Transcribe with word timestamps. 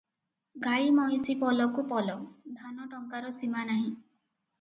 ଗାଈ 0.61 0.85
ମଇଁଷି 0.99 1.35
ପଲକୁ 1.43 1.83
ପଲ, 1.91 2.15
ଧାନ 2.61 2.87
ଟଙ୍କାର 2.95 3.31
ସୀମା 3.37 3.67
ନାହିଁ। 3.73 3.87